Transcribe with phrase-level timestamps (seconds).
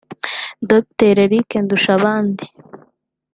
[0.71, 2.45] Dr Eric Ndushabandi